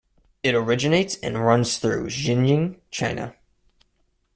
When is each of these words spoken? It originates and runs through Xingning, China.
It 0.41 0.55
originates 0.55 1.15
and 1.17 1.45
runs 1.45 1.77
through 1.77 2.07
Xingning, 2.07 2.79
China. 2.89 3.35